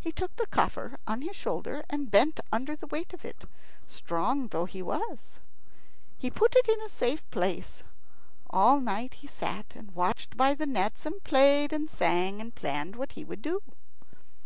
[0.00, 3.44] He took the coffer on his shoulder, and bent under the weight of it,
[3.86, 5.40] strong though he was.
[6.16, 7.82] He put it in a safe place.
[8.48, 12.96] All night he sat and watched by the nets, and played and sang, and planned
[12.96, 13.60] what he would do.